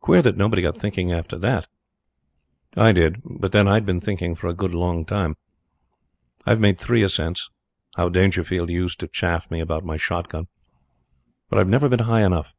[0.00, 1.68] Queer that nobody got thinking after that!
[2.78, 5.36] I did but, then, I had been thinking for a good long time.
[6.46, 7.50] I've made three ascents
[7.94, 10.46] how Dangerfield used to chaff me about my shot gun
[11.50, 12.54] but I've never been high enough.